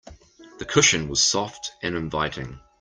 The 0.57 0.65
cushion 0.65 1.09
was 1.09 1.23
soft 1.23 1.73
and 1.83 1.95
inviting. 1.95 2.59